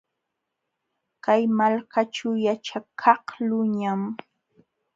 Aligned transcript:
Kay 1.23 1.41
malkaćhu 1.57 2.29
yaćhakaqluuñam. 2.45 4.01